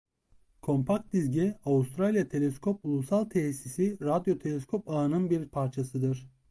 [0.61, 6.29] Kompakt dizge Avustralya Teleskop Ulusal Tesisi radyo teleskop ağının bir parçasıdır.